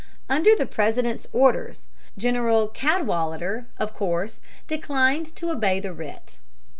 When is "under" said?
0.27-0.55